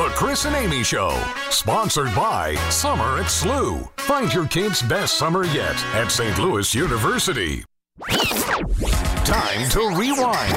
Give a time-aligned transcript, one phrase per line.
[0.00, 1.10] The Chris and Amy Show,
[1.50, 3.86] sponsored by Summer at SLU.
[4.00, 6.38] Find your kids' best summer yet at St.
[6.38, 7.62] Louis University.
[8.08, 10.54] Time to rewind.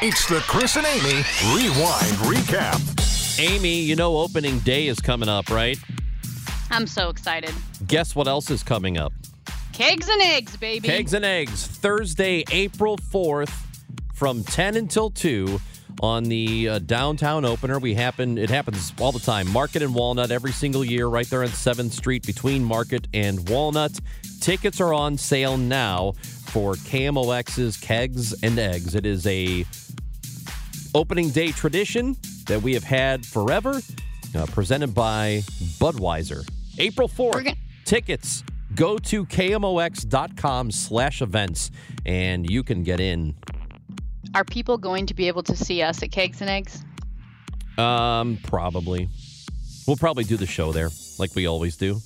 [0.00, 1.24] It's the Chris and Amy
[1.56, 3.40] Rewind Recap.
[3.40, 5.76] Amy, you know opening day is coming up, right?
[6.70, 7.52] I'm so excited.
[7.88, 9.12] Guess what else is coming up?
[9.72, 10.86] Kegs and eggs, baby.
[10.86, 13.50] Kegs and Eggs, Thursday, April 4th
[14.14, 15.60] from 10 until 2
[16.00, 17.78] on the uh, downtown opener.
[17.78, 19.50] We happen it happens all the time.
[19.50, 23.98] Market and Walnut every single year right there on 7th Street between Market and Walnut.
[24.40, 26.12] Tickets are on sale now
[26.46, 28.94] for KMOX's Kegs and Eggs.
[28.94, 29.64] It is a
[30.94, 33.80] opening day tradition that we have had forever,
[34.34, 35.42] uh, presented by
[35.78, 36.48] Budweiser.
[36.78, 37.34] April 4th.
[37.34, 37.42] We're
[37.84, 41.70] Tickets go to kmox.com slash events
[42.04, 43.34] and you can get in
[44.34, 46.82] Are people going to be able to see us at Kegs and Eggs?
[47.76, 49.08] Um, probably.
[49.86, 52.00] We'll probably do the show there, like we always do.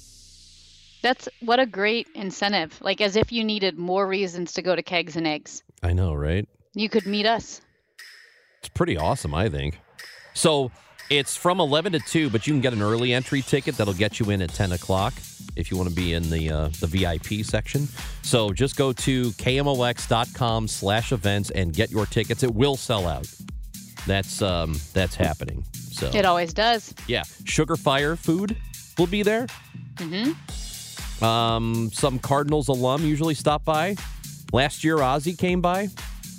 [1.03, 2.79] That's what a great incentive.
[2.81, 5.65] Like as if you needed more reasons to go to Kegs and Eggs.
[5.83, 6.49] I know, right?
[6.75, 7.61] You could meet us.
[8.61, 9.81] It's pretty awesome, I think.
[10.35, 10.71] So
[11.19, 14.19] it's from 11 to 2, but you can get an early entry ticket that'll get
[14.19, 15.13] you in at 10 o'clock
[15.57, 17.87] if you want to be in the uh, the VIP section.
[18.23, 22.43] So just go to kmox.com slash events and get your tickets.
[22.43, 23.27] It will sell out.
[24.07, 25.65] That's um that's happening.
[25.73, 26.95] So It always does.
[27.07, 28.57] yeah, Sugar Fire Food
[28.99, 29.47] will be there.
[29.97, 31.25] Mm-hmm.
[31.25, 33.97] Um, some Cardinals alum usually stop by.
[34.53, 35.89] Last year, Ozzy came by.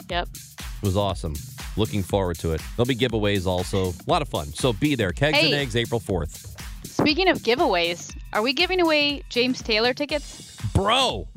[0.09, 0.28] Yep.
[0.34, 1.36] It was awesome.
[1.75, 2.61] Looking forward to it.
[2.75, 3.89] There'll be giveaways also.
[3.89, 4.47] A lot of fun.
[4.47, 5.11] So be there.
[5.11, 6.59] Kegs and Eggs, April 4th.
[6.85, 10.56] Speaking of giveaways, are we giving away James Taylor tickets?
[10.73, 11.28] Bro,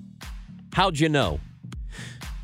[0.72, 1.41] how'd you know?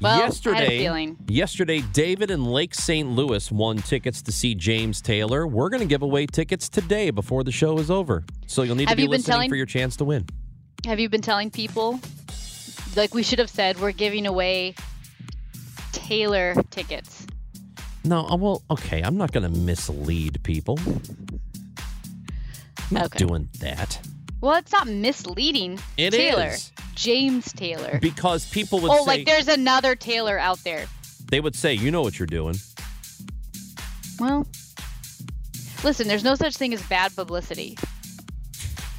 [0.01, 3.09] Well, I had a yesterday, yesterday, David in Lake St.
[3.09, 5.47] Louis won tickets to see James Taylor.
[5.47, 8.25] We're going to give away tickets today before the show is over.
[8.49, 10.27] So you'll need Have to be listening telling- for your chance to win.
[10.87, 12.01] Have you been telling people?
[12.97, 14.75] Like we should have said, we're giving away
[15.93, 17.27] Taylor tickets.
[18.05, 19.01] No, uh, well, okay.
[19.03, 20.79] I'm not going to mislead people.
[20.87, 20.99] I'm
[22.91, 23.19] not Okay.
[23.19, 24.01] doing that.
[24.41, 25.79] Well, it's not misleading.
[25.97, 26.49] It Taylor.
[26.49, 26.73] is.
[26.95, 27.99] James Taylor.
[28.03, 30.87] Because people would oh, say, like there's another Taylor out there.
[31.31, 32.57] they would say, you know what you're doing.
[34.19, 34.47] Well,
[35.85, 37.79] listen, there's no such thing as bad publicity.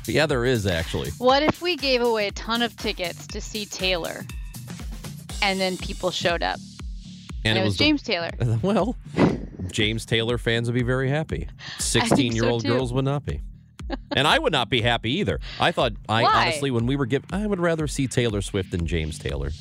[0.07, 1.11] Yeah, there is actually.
[1.17, 4.25] What if we gave away a ton of tickets to see Taylor
[5.41, 6.59] and then people showed up?
[7.45, 8.31] And, it was, the- James Taylor.
[8.61, 8.95] Well,
[9.71, 11.47] James Taylor fans would be very happy.
[11.79, 12.69] 16 year old too.
[12.69, 13.41] girls would not be.
[14.15, 15.39] And I would not be happy either.
[15.59, 16.31] I thought, I Why?
[16.43, 19.51] honestly, when we were given, I would rather see Taylor Swift than James Taylor.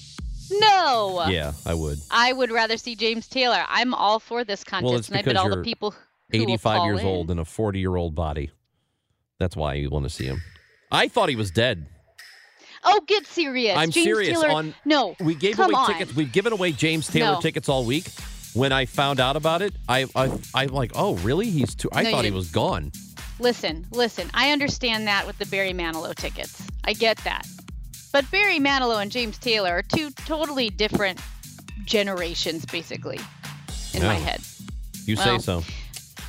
[0.50, 1.26] No.
[1.28, 1.98] Yeah, I would.
[2.10, 3.64] I would rather see James Taylor.
[3.68, 5.90] I'm all for this contest, Well, it's and I bet all the people
[6.30, 7.06] who will 85 years in.
[7.06, 8.50] old and a 40 year old body.
[9.38, 10.40] That's why you want to see him.
[10.90, 11.86] I thought he was dead.
[12.84, 13.76] Oh, get serious!
[13.76, 14.40] I'm James serious.
[14.40, 15.86] Taylor, On no, we gave away on.
[15.92, 16.14] tickets.
[16.14, 17.40] We've given away James Taylor No.
[17.40, 18.08] tickets all week.
[18.54, 21.48] When I found out about it, I I I'm like, oh really?
[21.48, 21.88] He's too.
[21.92, 22.92] I No, thought he was gone.
[23.38, 24.30] Listen, listen.
[24.34, 26.62] I understand that with the Barry Manilow tickets.
[26.84, 27.46] I get that.
[28.12, 31.18] But Barry Manilow and James Taylor are two totally different
[31.86, 33.18] generations, basically,
[33.94, 34.40] in my head.
[35.06, 35.64] You Well, say so.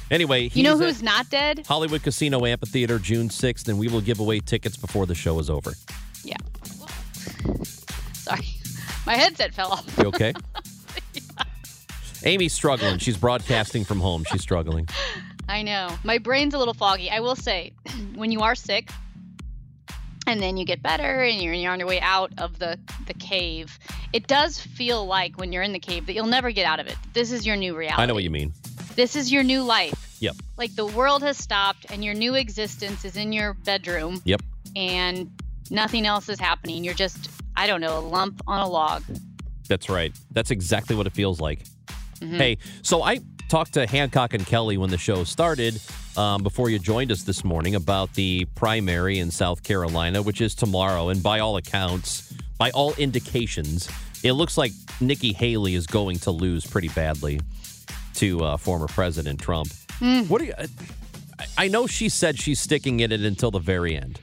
[0.09, 1.65] Anyway, You know who's not dead?
[1.67, 5.49] Hollywood Casino Amphitheater June 6th, and we will give away tickets before the show is
[5.49, 5.73] over.
[6.23, 6.37] Yeah.
[8.13, 8.45] Sorry,
[9.05, 9.97] my headset fell off.
[9.97, 10.33] You okay?
[12.25, 12.97] Amy's struggling.
[12.99, 14.23] She's broadcasting from home.
[14.31, 14.87] She's struggling.
[15.49, 15.89] I know.
[16.05, 17.09] My brain's a little foggy.
[17.09, 17.73] I will say,
[18.15, 18.89] when you are sick
[20.25, 23.13] and then you get better and you're, you're on your way out of the, the
[23.15, 23.77] cave,
[24.13, 26.87] it does feel like when you're in the cave that you'll never get out of
[26.87, 26.95] it.
[27.11, 28.01] This is your new reality.
[28.01, 28.53] I know what you mean.
[28.95, 30.15] This is your new life.
[30.21, 30.35] Yep.
[30.57, 34.41] Like the world has stopped and your new existence is in your bedroom Yep.
[34.77, 35.29] and
[35.71, 36.83] nothing else is happening.
[36.83, 39.03] You're just, I don't know, a lump on a log.
[39.67, 40.13] That's right.
[40.31, 41.63] That's exactly what it feels like.
[42.19, 42.37] Mm-hmm.
[42.37, 43.19] Hey, so I
[43.49, 45.79] talked to Hancock and Kelly when the show started
[46.17, 50.55] um, before you joined us this morning about the primary in South Carolina, which is
[50.55, 51.09] tomorrow.
[51.09, 53.89] And by all accounts, by all indications,
[54.23, 54.71] it looks like
[55.01, 57.39] Nikki Haley is going to lose pretty badly.
[58.15, 59.69] to uh, former President Trump.
[60.27, 60.53] What do you?
[60.57, 60.67] I-
[61.57, 64.19] I know she said she's sticking in it until the very end.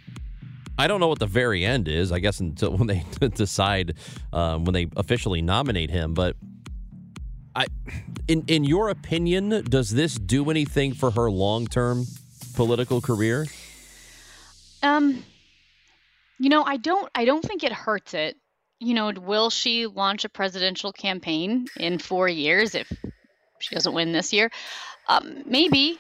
[0.81, 2.11] I don't know what the very end is.
[2.11, 3.05] I guess until when they
[3.35, 3.95] decide
[4.33, 6.15] um, when they officially nominate him.
[6.15, 6.37] But
[7.55, 7.67] I,
[8.29, 12.07] in in your opinion, does this do anything for her long term
[12.55, 13.47] political career?
[14.83, 15.23] Um,
[16.39, 17.11] you know, I don't.
[17.15, 18.37] I don't think it hurts it.
[18.79, 22.91] You know, will she launch a presidential campaign in four years if
[23.59, 24.51] she doesn't win this year?
[25.09, 25.99] Um, maybe.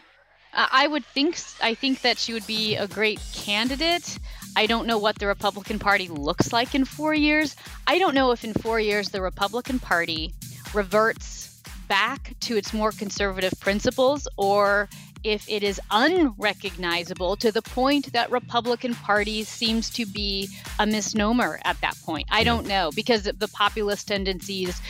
[0.53, 1.38] I would think.
[1.62, 4.19] I think that she would be a great candidate.
[4.56, 7.56] I don't know what the Republican Party looks like in four years.
[7.87, 10.35] I don't know if in four years the Republican Party
[10.75, 14.88] reverts back to its more conservative principles or
[15.23, 20.49] if it is unrecognizable to the point that Republican Party seems to be
[20.79, 22.26] a misnomer at that point.
[22.31, 24.81] I don't know because of the populist tendencies,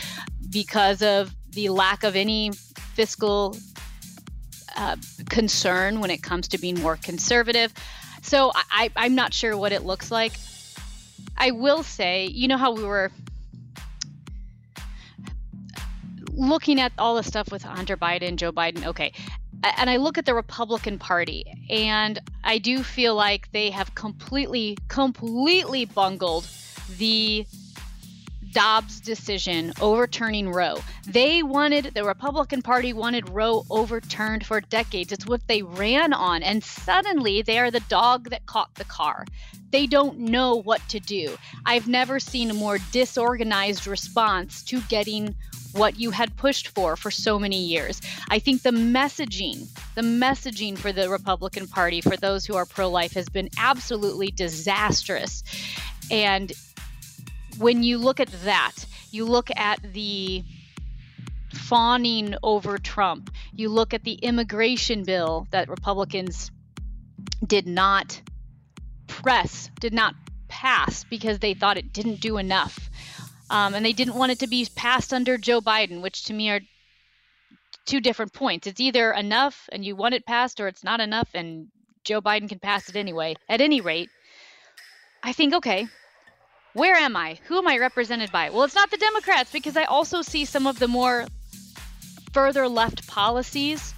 [0.49, 2.51] because of the lack of any
[2.93, 3.57] fiscal
[4.77, 4.95] uh,
[5.29, 7.73] concern when it comes to being more conservative.
[8.21, 10.33] So I, I'm not sure what it looks like.
[11.37, 13.11] I will say, you know how we were
[16.31, 18.85] looking at all the stuff with Hunter Biden, Joe Biden.
[18.85, 19.13] Okay.
[19.77, 24.75] And I look at the Republican Party, and I do feel like they have completely,
[24.87, 26.47] completely bungled
[26.97, 27.45] the
[28.51, 30.77] Dobbs decision overturning Roe.
[31.07, 35.11] They wanted, the Republican Party wanted Roe overturned for decades.
[35.11, 36.43] It's what they ran on.
[36.43, 39.25] And suddenly they are the dog that caught the car.
[39.71, 41.37] They don't know what to do.
[41.65, 45.35] I've never seen a more disorganized response to getting
[45.73, 48.01] what you had pushed for for so many years.
[48.29, 52.89] I think the messaging, the messaging for the Republican Party, for those who are pro
[52.89, 55.43] life, has been absolutely disastrous.
[56.09, 56.51] And
[57.61, 58.73] when you look at that,
[59.11, 60.43] you look at the
[61.53, 66.49] fawning over Trump, you look at the immigration bill that Republicans
[67.45, 68.21] did not
[69.07, 70.15] press, did not
[70.47, 72.89] pass because they thought it didn't do enough.
[73.49, 76.49] Um, and they didn't want it to be passed under Joe Biden, which to me
[76.49, 76.61] are
[77.85, 78.65] two different points.
[78.65, 81.67] It's either enough and you want it passed, or it's not enough and
[82.03, 83.35] Joe Biden can pass it anyway.
[83.47, 84.09] At any rate,
[85.21, 85.87] I think, okay,
[86.73, 87.37] where am I?
[87.45, 88.49] Who am I represented by?
[88.49, 91.25] Well, it's not the Democrats because I also see some of the more
[92.33, 93.93] further left policies.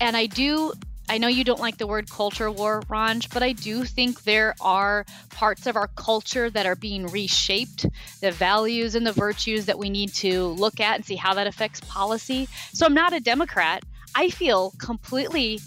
[0.00, 0.72] And I do,
[1.08, 4.54] I know you don't like the word culture war, Ranj, but I do think there
[4.60, 7.86] are parts of our culture that are being reshaped,
[8.20, 11.46] the values and the virtues that we need to look at and see how that
[11.46, 12.48] affects policy.
[12.72, 13.84] So I'm not a Democrat.
[14.14, 15.60] I feel completely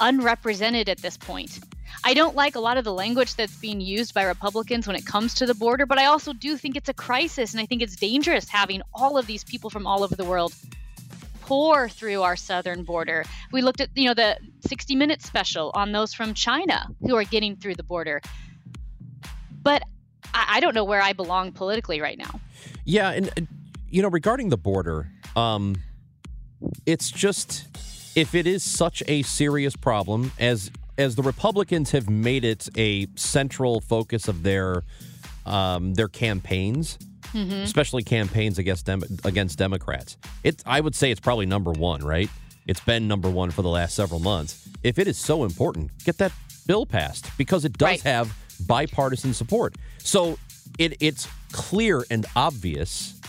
[0.00, 1.60] unrepresented at this point.
[2.04, 5.06] I don't like a lot of the language that's being used by Republicans when it
[5.06, 7.82] comes to the border, but I also do think it's a crisis and I think
[7.82, 10.52] it's dangerous having all of these people from all over the world
[11.40, 13.24] pour through our southern border.
[13.52, 14.36] We looked at, you know, the
[14.66, 18.20] 60 minute special on those from China who are getting through the border.
[19.62, 19.82] But
[20.34, 22.40] I, I don't know where I belong politically right now.
[22.84, 23.42] Yeah, and uh,
[23.88, 25.76] you know, regarding the border, um,
[26.84, 27.66] it's just
[28.16, 33.06] if it is such a serious problem as as the Republicans have made it a
[33.16, 34.82] central focus of their
[35.44, 36.98] um, their campaigns,
[37.34, 40.16] especially campaigns against dem- against Democrats.
[40.42, 42.30] It's I would say it's probably number one, right?
[42.66, 44.68] It's been number one for the last several months.
[44.82, 46.32] If it is so important, get that
[46.66, 48.02] bill passed because it does Right.
[48.02, 49.76] have bipartisan support.
[49.98, 50.38] So
[50.78, 53.20] it it's clear and obvious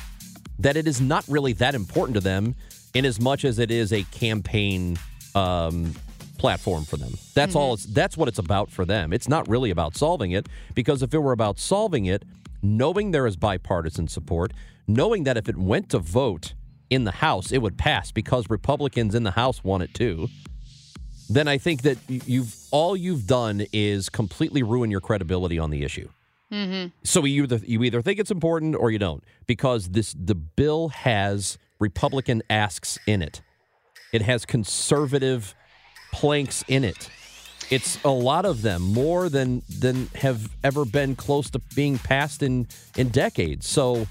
[0.59, 2.55] that it is not really that important to them
[2.95, 4.97] in as much as it is a campaign
[5.35, 5.93] um,
[6.37, 7.13] platform for them.
[7.33, 7.85] That's all mm-hmm.
[7.85, 9.13] it's that's what it's about for them.
[9.13, 12.23] It's not really about solving it because if it were about solving it,
[12.61, 14.53] knowing there is bipartisan support,
[14.87, 16.53] knowing that if it went to vote
[16.89, 20.29] in the House, it would pass because Republicans in the House want it too.
[21.29, 25.83] Then I think that you've all you've done is completely ruin your credibility on the
[25.83, 26.09] issue.
[26.51, 26.89] Mm-hmm.
[27.03, 30.89] So you either you either think it's important or you don't because this the bill
[30.89, 33.41] has Republican asks in it.
[34.13, 35.53] It has conservative
[36.17, 37.09] planks in it.
[37.69, 42.41] It's a lot of them, more than than have ever been close to being passed
[42.41, 43.67] in in decades.
[43.67, 44.07] So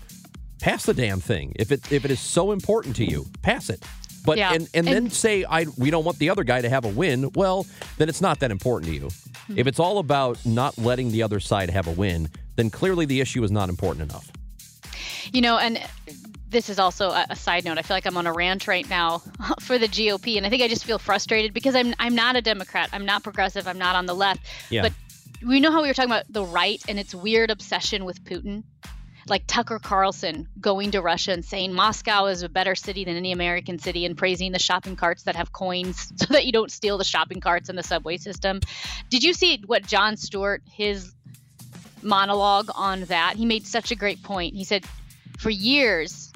[0.61, 1.53] pass the damn thing.
[1.57, 3.83] If it if it is so important to you, pass it.
[4.25, 6.85] But Yeah, and, and then say I we don't want the other guy to have
[6.85, 7.67] a win, well,
[7.99, 9.09] then it's not that important to you.
[9.47, 9.59] Hmm.
[9.59, 13.21] If it's all about not letting the other side have a win, then clearly the
[13.21, 14.31] issue is not important enough.
[15.33, 15.81] You know, and
[16.49, 17.79] this is also a, a side note.
[17.79, 19.19] I feel like I'm on a rant right now
[19.61, 22.43] for the GOP, and I think I just feel frustrated because I'm I'm not a
[22.43, 22.91] Democrat.
[22.93, 23.67] I'm not progressive.
[23.67, 24.43] I'm not on the left.
[24.71, 24.83] Yeah.
[24.83, 24.93] But
[25.45, 28.65] we know how we were talking about the right and its weird obsession with Putin.
[29.29, 33.33] like Tucker Carlson going to Russia and saying Moscow is a better city than any
[33.33, 36.97] American city and praising the shopping carts that have coins so that you don't steal
[36.97, 38.61] the shopping carts in the subway system.
[39.11, 41.13] Did you see what Jon Stewart, his
[42.03, 43.35] monologue on that?
[43.37, 44.55] He made such a great point.
[44.55, 44.85] He said,
[45.39, 46.33] for years,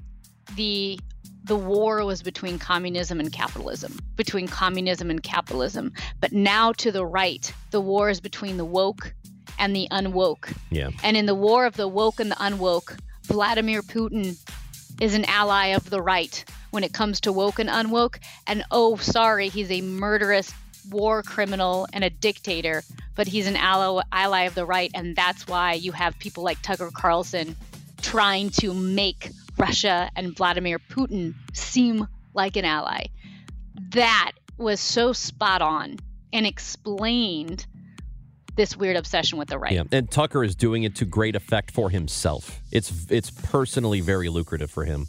[0.57, 0.99] the
[1.45, 5.92] the war was between communism and capitalism, between communism and capitalism.
[6.21, 9.14] But now to the right, the war is between the woke
[9.59, 10.54] and the unwoke.
[10.71, 10.90] Yeah.
[11.02, 14.37] And in the war of the woke and the unwoke, Vladimir Putin
[15.00, 18.19] is an ally of the right when it comes to woke and unwoke.
[18.47, 20.52] And oh, sorry, he's a murderous
[20.90, 22.83] war criminal and a dictator,
[23.14, 24.90] but he's an ally, ally of the right.
[24.95, 27.57] And that's why you have people like Tucker Carlson
[28.02, 29.30] trying to make
[29.61, 33.07] Russia and Vladimir Putin seem like an ally.
[33.90, 35.97] That was so spot on
[36.33, 37.67] and explained
[38.57, 39.73] this weird obsession with the right.
[39.73, 42.61] Yeah, and Tucker is doing it to great effect for himself.
[42.73, 45.07] It's it's personally very lucrative for him.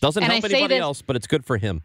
[0.00, 1.82] Doesn't And help I anybody this- else, but it's good for him.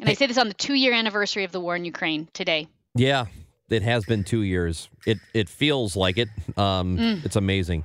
[0.00, 2.66] And I say this on the two year anniversary of the war in Ukraine today.
[2.96, 3.26] Yeah,
[3.70, 4.88] it has been two years.
[5.06, 6.28] It it feels like it.
[6.56, 7.24] Um, Mm.
[7.24, 7.84] It's amazing.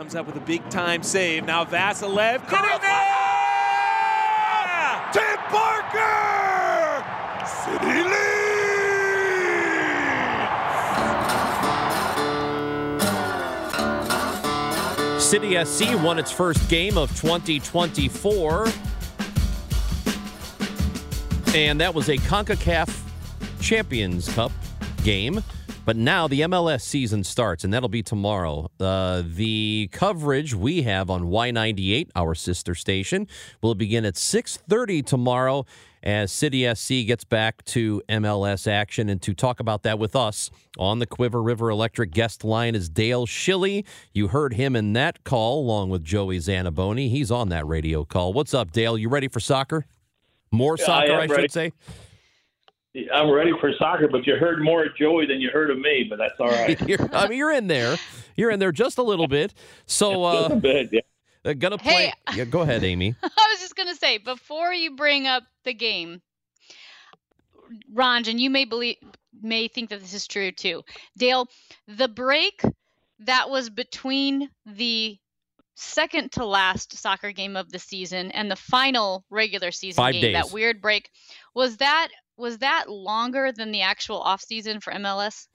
[0.00, 1.44] Comes up with a big time save.
[1.44, 3.06] Now Vasilev getting there!
[5.12, 7.04] Tim Parker!
[7.44, 8.40] City lead!
[15.20, 18.68] City SC won its first game of 2024.
[21.54, 23.02] And that was a CONCACAF
[23.60, 24.52] Champions Cup
[25.04, 25.42] game.
[25.90, 28.70] But now the MLS season starts, and that'll be tomorrow.
[28.78, 33.26] Uh, the coverage we have on Y98, our sister station,
[33.60, 35.66] will begin at 6.30 tomorrow
[36.04, 39.08] as City SC gets back to MLS action.
[39.08, 42.88] And to talk about that with us on the Cuivre River Electric guest line is
[42.88, 43.84] Dale Schilly.
[44.14, 47.10] You heard him in that call along with Joey Zanaboni.
[47.10, 48.32] He's on that radio call.
[48.32, 48.96] What's up, Dale?
[48.96, 49.86] You ready for soccer?
[50.52, 51.48] More soccer, I, am should ready.
[51.48, 51.72] say.
[53.12, 56.06] I'm ready for soccer, but you heard more of Joey than you heard of me,
[56.08, 56.80] but that's all right.
[56.88, 57.96] You're, I mean, you're in there.
[58.36, 59.54] You're in there just a little bit.
[59.86, 61.00] So, Just a uh, bit, yeah.
[61.44, 62.06] uh, gonna play.
[62.06, 62.12] Hey.
[62.36, 63.14] Yeah, go ahead, Amy.
[63.22, 66.20] I was just gonna say before you bring up the game,
[67.94, 68.96] Ronj, and you may believe
[69.40, 70.82] may think that this is true too.
[71.16, 71.46] Dale,
[71.86, 72.62] the break
[73.20, 75.16] that was between the
[75.76, 80.22] second to last soccer game of the season and the final regular season Five game,
[80.22, 80.34] days.
[80.34, 81.10] that weird break,
[81.54, 82.08] was that
[82.40, 85.46] was that longer than the actual off season for MLS?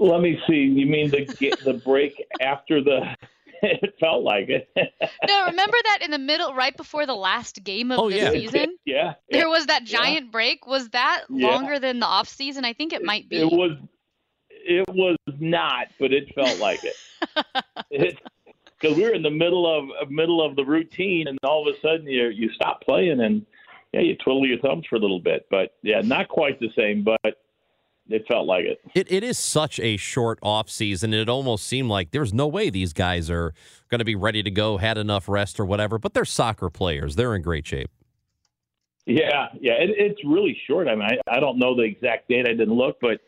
[0.00, 0.54] Let me see.
[0.54, 3.00] You mean the the break after the?
[3.62, 4.68] it felt like it.
[5.26, 8.30] No, remember that in the middle, right before the last game of Oh, the yeah.
[8.30, 8.76] season?
[8.84, 10.66] yeah, There was that giant break.
[10.66, 11.46] Was that Yeah.
[11.48, 12.64] longer than the off season?
[12.64, 13.36] I think it might be.
[13.36, 13.78] It was.
[14.50, 18.16] It was not, but it felt like it.
[18.80, 21.74] Because we were in the middle of uh, middle of the routine, and all of
[21.74, 23.46] a sudden you you stop playing, and
[23.94, 25.46] yeah, you twiddle your thumbs for a little bit.
[25.50, 27.36] But yeah, not quite the same, but
[28.08, 28.80] it felt like it.
[28.92, 31.14] It, it is such a short off season.
[31.14, 33.54] It almost seemed like there's no way these guys are
[33.90, 35.98] going to be ready to go, had enough rest or whatever.
[35.98, 37.14] But they're soccer players.
[37.14, 37.88] They're in great shape.
[39.06, 40.88] Yeah, yeah, it, it's really short.
[40.88, 42.48] I mean, I, I don't know the exact date.
[42.48, 43.20] I didn't look, but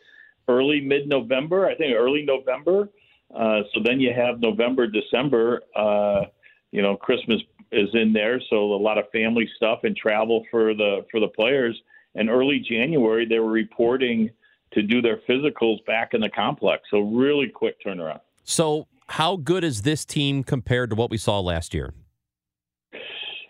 [0.49, 2.89] early mid November, I think early November.
[3.33, 5.61] Uh, so then you have November, December.
[5.73, 6.23] Uh,
[6.71, 10.73] you know, Christmas is in there, so a lot of family stuff and travel for
[10.73, 11.79] the for the players.
[12.15, 14.29] And early January, they were reporting
[14.73, 16.83] to do their physicals back in the complex.
[16.89, 18.19] So really quick turnaround.
[18.43, 21.93] So, how good is this team compared to what we saw last year?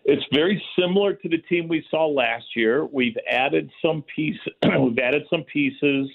[0.05, 2.85] It's very similar to the team we saw last year.
[2.85, 4.39] We've added some piece.
[4.63, 6.09] we've added some pieces.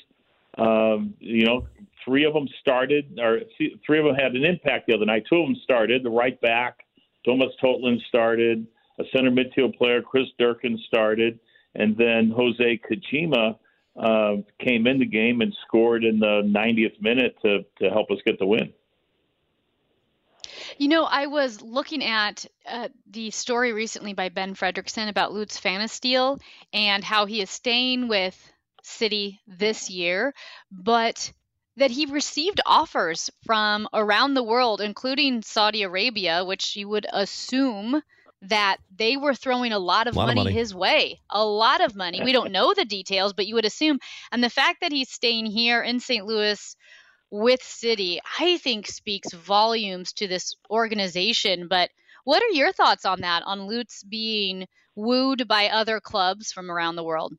[0.57, 1.67] Um, you know,
[2.05, 3.41] three of them started, or
[3.87, 5.25] three of them had an impact the other night.
[5.29, 6.03] Two of them started.
[6.03, 6.81] The right back,
[7.25, 8.67] Thomas Totland started.
[8.99, 11.38] A center midfield player, Chris Durkin, started,
[11.75, 13.57] and then Jose Kajima
[13.97, 18.19] uh, came in the game and scored in the 90th minute to to help us
[18.25, 18.73] get the win.
[20.79, 25.61] You know, I was looking at uh, the story recently by Ben Frederickson about Lutz
[25.61, 26.41] Pfannenstiel
[26.73, 28.52] and how he is staying with
[28.83, 30.35] City this year,
[30.71, 31.33] but
[31.76, 38.02] that he received offers from around the world, including Saudi Arabia, which you would assume
[38.43, 40.52] that they were throwing a lot of, Lot of money, money.
[40.52, 41.21] his way.
[41.31, 42.23] A lot of money.
[42.23, 43.99] We don't know the details, but you would assume.
[44.33, 46.26] And the fact that he's staying here in St.
[46.26, 46.76] Louis
[47.31, 51.69] with City, I think speaks volumes to this organization.
[51.69, 51.91] But
[52.25, 56.97] what are your thoughts on that, on Lutz being wooed by other clubs from around
[56.97, 57.33] the world?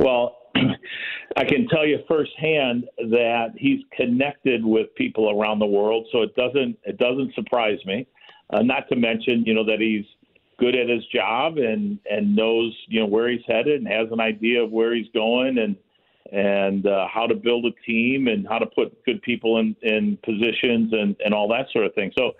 [0.00, 0.38] Well,
[1.36, 6.34] I can tell you firsthand that he's connected with people around the world, so it
[6.34, 8.06] doesn't it doesn't surprise me.
[8.48, 10.06] Uh, not to mention, you know, that he's
[10.58, 14.20] good at his job and and knows you know where he's headed and has an
[14.20, 15.76] idea of where he's going and
[16.32, 20.18] and uh, how to build a team and how to put good people in in
[20.24, 22.10] positions and and all that sort of thing.
[22.18, 22.32] So.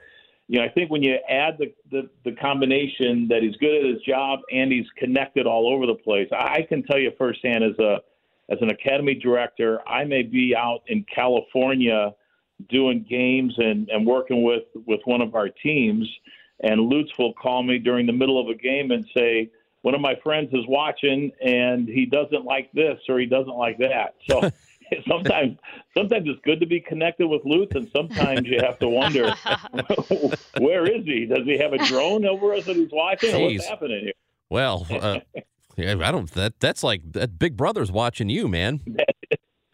[0.51, 3.89] You know, I think when you add the, the, the combination that he's good at
[3.89, 7.79] his job and he's connected all over the place, I can tell you firsthand as
[7.79, 7.99] a
[8.49, 12.13] as an academy director, I may be out in California
[12.69, 16.11] doing games and, and working with, with one of our teams,
[16.65, 19.53] and Lutz will call me during the middle of a game and say,
[19.83, 23.79] one of my friends is watching and he doesn't like this or he doesn't like
[23.79, 24.17] that.
[24.29, 24.41] So
[25.09, 25.59] sometimes
[25.97, 29.35] sometimes it's good to be connected with Lutz and sometimes you have to wonder
[30.59, 31.27] where is he?
[31.27, 34.13] Does he have a drone over us that he's watching or what's happening here?
[34.49, 35.21] Well, uh,
[35.79, 36.31] I don't.
[36.33, 38.81] That that's like that Big Brother's watching you, man.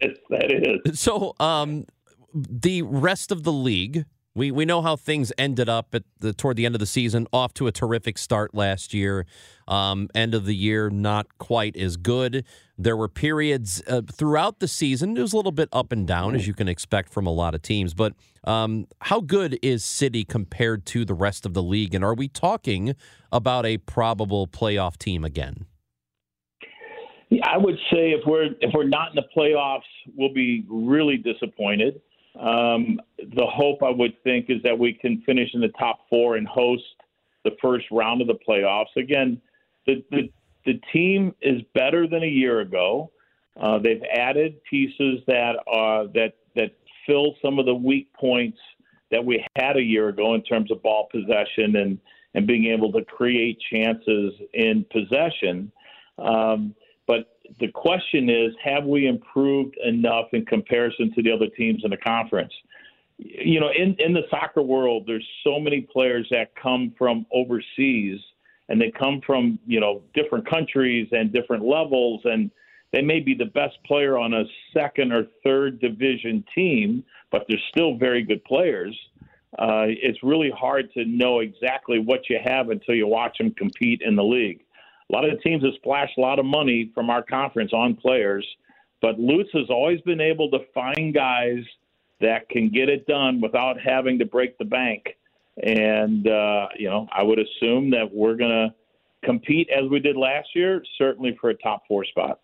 [0.01, 1.01] That is.
[1.01, 1.87] So, um,
[2.35, 4.05] the rest of the league,
[4.37, 7.27] we we know how things ended up at the toward the end of the season.
[7.33, 9.25] Off to a terrific start last year.
[9.67, 12.45] Um, end of the year, not quite as good.
[12.79, 15.17] There were periods uh, throughout the season.
[15.17, 17.55] It was a little bit up and down, as you can expect from a lot
[17.55, 17.95] of teams.
[17.95, 18.13] But
[18.45, 21.95] um, how good is City compared to the rest of the league?
[21.95, 22.95] And are we talking
[23.33, 25.65] about a probable playoff team again?
[27.31, 29.81] Yeah, I would say if we're if we're not in the playoffs,
[30.15, 32.03] we'll be really disappointed.
[32.39, 36.37] Um, the hope I would think is that we can finish in the top four
[36.37, 36.83] and host
[37.45, 38.95] the first round of the playoffs.
[38.97, 39.41] Again,
[39.87, 40.31] the the,
[40.65, 43.11] the team is better than a year ago.
[43.59, 46.73] Uh, they've added pieces that are that that
[47.07, 48.59] fill some of the weak points
[49.11, 51.99] that we had a year ago in terms of ball possession and
[52.35, 55.73] and being able to create chances in possession.
[56.19, 56.75] Um,
[57.61, 61.97] the question is, have we improved enough in comparison to the other teams in the
[61.97, 62.53] conference?
[63.19, 68.21] You know, in, in the soccer world, there's so many players that come from overseas
[68.69, 72.51] and they come from, you know, different countries and different levels and
[72.93, 77.59] they may be the best player on a second or third division team, but they're
[77.71, 78.97] still very good players.
[79.59, 84.03] Uh, it's really hard to know exactly what you have until you watch them compete
[84.05, 84.61] in the league.
[85.11, 87.95] A lot of the teams have splashed a lot of money from our conference on
[87.95, 88.47] players,
[89.01, 91.63] but Lutz has always been able to find guys
[92.21, 95.17] that can get it done without having to break the bank.
[95.63, 98.75] And, uh, you know, I would assume that we're going to
[99.25, 102.41] compete as we did last year, certainly for a top four spot.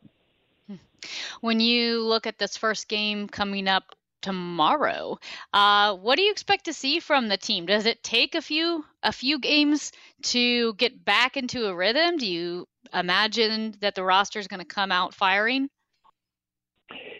[1.41, 5.19] When you look at this first game coming up tomorrow,
[5.53, 7.67] uh, what do you expect to see from the team?
[7.67, 12.17] Does it take a few a few games to get back into a rhythm?
[12.17, 15.69] Do you imagine that the roster is going to come out firing?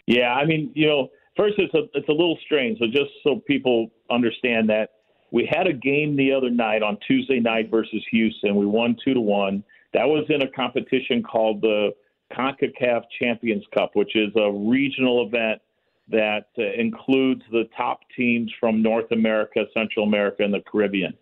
[0.07, 2.79] Yeah, I mean, you know, first it's a it's a little strange.
[2.79, 4.89] So just so people understand that
[5.31, 8.55] we had a game the other night on Tuesday night versus Houston.
[8.55, 9.63] We won two to one.
[9.93, 11.91] That was in a competition called the
[12.33, 15.61] CONCACAF Champions Cup, which is a regional event
[16.09, 21.13] that uh, includes the top teams from North America, Central America, and the Caribbean.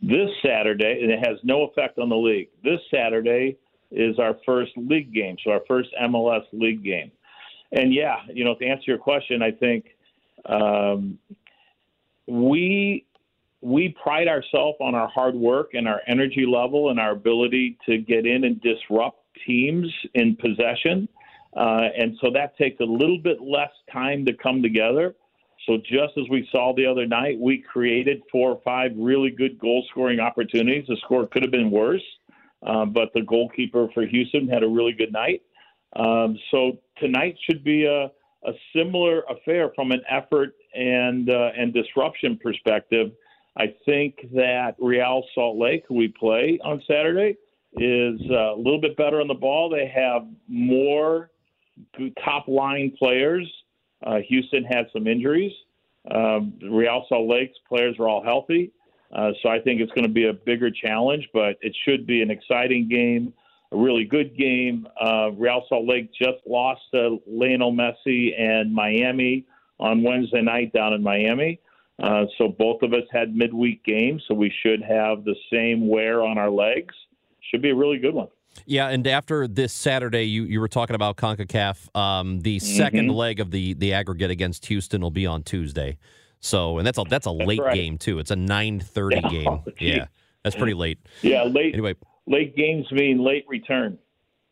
[0.00, 2.48] This Saturday, and it has no effect on the league.
[2.62, 3.56] This Saturday
[3.90, 7.10] is our first league game, so our first MLS league game.
[7.72, 9.86] And yeah, you know, to answer your question, I think
[10.46, 11.18] um,
[12.26, 13.06] we
[13.60, 17.96] we pride ourselves on our hard work and our energy level and our ability to
[17.96, 21.08] get in and disrupt teams in possession.
[21.56, 25.14] Uh, and so that takes a little bit less time to come together.
[25.66, 29.58] So just as we saw the other night, we created four or five really good
[29.58, 30.84] goal scoring opportunities.
[30.88, 32.02] The score could have been worse,
[32.66, 35.42] uh, but the goalkeeper for Houston had a really good night.
[35.96, 38.10] Um, so tonight should be a,
[38.46, 43.12] a similar affair from an effort and uh, and disruption perspective.
[43.56, 47.36] I think that Real Salt Lake, who we play on Saturday,
[47.76, 49.70] is uh, a little bit better on the ball.
[49.70, 51.30] They have more
[52.24, 53.50] top line players.
[54.06, 55.52] Uh, Houston had some injuries.
[56.10, 58.72] Um, Real Salt Lake's players are all healthy.
[59.14, 62.20] Uh, so I think it's going to be a bigger challenge, but it should be
[62.20, 63.32] an exciting game.
[63.72, 64.86] a really good game.
[65.00, 69.46] Uh, Real Salt Lake just lost to Lionel Messi and Miami
[69.78, 71.60] on Wednesday night down in Miami.
[72.02, 76.22] Uh, so both of us had midweek games, so we should have the same wear
[76.22, 76.94] on our legs.
[77.50, 78.28] Should be a really good one.
[78.66, 81.94] Yeah, and after this Saturday, you, you were talking about CONCACAF.
[81.96, 82.96] Um, the Mm-hmm.
[82.98, 85.98] 2nd leg of the the aggregate against Houston will be on Tuesday.
[86.40, 87.74] So, and that's a that's a late right.
[87.74, 88.18] game too.
[88.18, 89.60] It's a nine thirty Oh, game.
[89.78, 89.96] gee.
[89.96, 90.06] Yeah,
[90.42, 90.98] that's pretty late.
[91.22, 91.94] Yeah, late Anyway,
[92.26, 93.98] late games mean late return.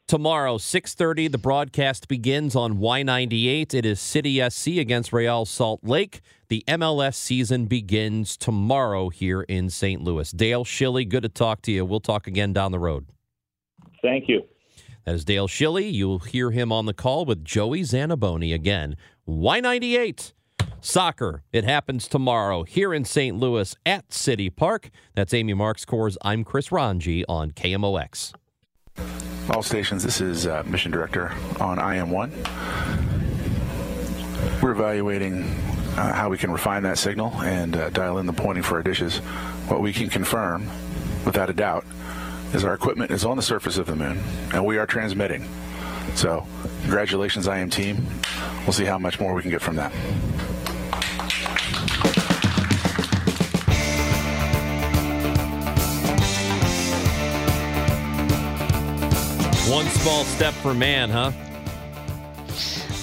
[0.09, 6.21] tomorrow 6.30 the broadcast begins on y98 it is city sc against real salt lake
[6.49, 11.71] the mls season begins tomorrow here in st louis dale schilly good to talk to
[11.73, 13.07] you we'll talk again down the road
[14.03, 14.45] Thank you.
[15.05, 18.97] that is dale schilly you'll hear him on the call with joey zanaboni again
[19.29, 20.33] y98
[20.85, 23.37] Soccer, it happens tomorrow here in St.
[23.37, 24.91] Louis at City Park.
[25.15, 26.17] That's Amy Marxkors.
[26.23, 28.35] I'm Chris Ranji on KMOX.
[29.51, 32.33] All stations, this is uh, Mission Director on IM1.
[34.61, 35.45] We're evaluating
[35.97, 38.83] uh, how we can refine that signal and uh, dial in the pointing for our
[38.83, 39.19] dishes.
[39.69, 40.67] What we can confirm,
[41.25, 41.85] without a doubt,
[42.53, 45.49] is our equipment is on the surface of the moon and we are transmitting.
[46.15, 46.47] So,
[46.83, 48.07] congratulations, IM team.
[48.65, 49.93] We'll see how much more we can get from that.
[59.71, 61.31] One small step for man, huh?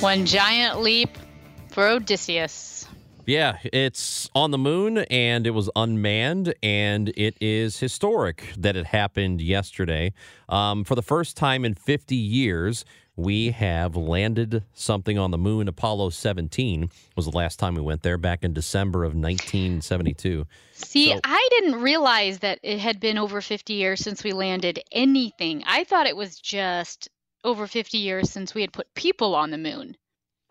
[0.01, 1.17] One giant leap
[1.69, 2.68] for Odysseus.
[3.29, 8.87] Yeah, it's on the moon and it was unmanned, and it is historic that it
[8.87, 10.13] happened yesterday.
[10.49, 15.67] Um, for the first time in 50 years, we have landed something on the moon.
[15.67, 20.47] Apollo 17 was the last time we went there back in December of 1972.
[20.71, 24.79] See, So- I didn't realize that it had been over 50 years since we landed
[24.91, 25.63] anything.
[25.67, 27.09] I thought it was just
[27.43, 29.97] over 50 years since we had put people on the moon.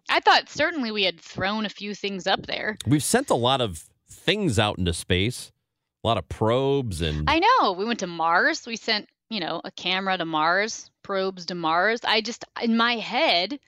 [0.08, 2.76] I thought certainly we had thrown a few things up there.
[2.86, 5.52] We've sent a lot of things out into space,
[6.02, 7.72] a lot of probes and I know.
[7.72, 8.66] We went to Mars.
[8.66, 12.00] We sent, you know, a camera to Mars, probes to Mars.
[12.04, 13.58] I just in my head,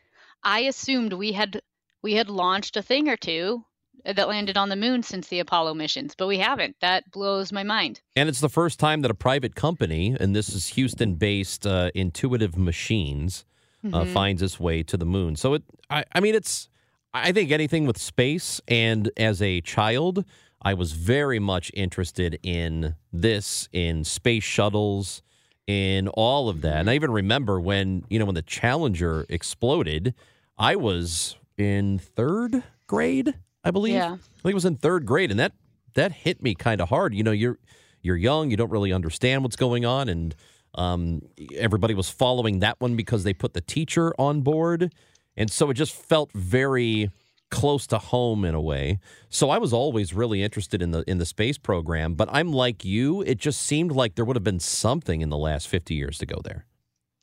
[0.43, 1.61] I assumed we had
[2.03, 3.65] we had launched a thing or two
[4.05, 6.77] that landed on the moon since the Apollo missions, but we haven't.
[6.81, 8.01] That blows my mind.
[8.17, 11.91] And it's the first time that a private company, and this is Houston based uh,
[11.95, 13.45] Intuitive Machines,
[13.85, 14.13] uh, Mhm.
[14.13, 15.37] finds its way to the moon.
[15.37, 16.69] So it, I, I mean, it's,
[17.15, 18.61] I think anything with space.
[18.69, 20.25] And as a child,
[20.63, 25.23] I was very much interested in this, in space shuttles,
[25.67, 26.77] in all of that.
[26.81, 30.15] And I even remember when, you know, when the Challenger exploded,
[30.59, 33.95] I was in third grade, I believe.
[33.95, 34.13] Yeah.
[34.15, 35.53] I think it was in third grade, and that
[35.95, 37.15] that hit me kind of hard.
[37.15, 37.59] You know, you're
[38.03, 40.35] you're young, you don't really understand what's going on, and
[40.75, 41.23] um,
[41.55, 44.93] everybody was following that one because they put the teacher on board,
[45.37, 47.11] and so it just felt very
[47.51, 48.99] close to home in a way.
[49.29, 52.85] So I was always really interested in the in the space program, but I'm like
[52.85, 53.23] you.
[53.23, 56.27] It just seemed like there would have been something in the last 50 years to
[56.27, 56.67] go there.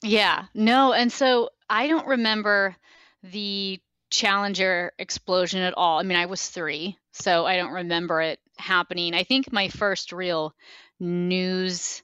[0.04, 2.76] Yeah, no, and so I don't remember
[3.24, 3.80] the
[4.10, 6.00] Challenger explosion at all.
[6.00, 9.14] I mean, I was three, so I don't remember it happening.
[9.14, 10.54] I think my first real
[11.00, 12.04] news,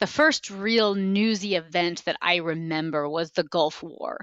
[0.00, 4.18] the first real newsy event that I remember was the Gulf War.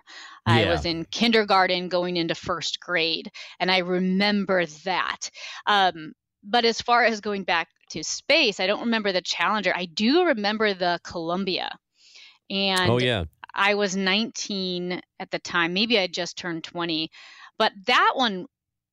[0.45, 5.29] I was in kindergarten going into first grade, and I remember that.
[5.67, 6.13] Um,
[6.43, 9.73] but as far as going back to space, I don't remember the Challenger.
[9.75, 11.69] I do remember the Columbia.
[12.49, 15.73] And oh yeah, I was 19 at the time.
[15.73, 17.09] Maybe I just turned 20.
[17.59, 18.47] But that one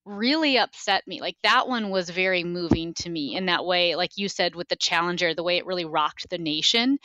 [0.05, 1.21] really upset me.
[1.21, 3.97] Like that one was very moving to me in that way.
[3.97, 6.99] Like you said with the Challenger, the way it really rocked the nation.